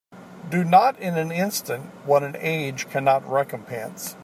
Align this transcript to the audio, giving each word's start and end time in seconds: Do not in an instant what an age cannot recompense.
Do 0.49 0.63
not 0.63 0.97
in 0.99 1.15
an 1.15 1.31
instant 1.31 1.83
what 2.07 2.23
an 2.23 2.35
age 2.39 2.89
cannot 2.89 3.23
recompense. 3.29 4.15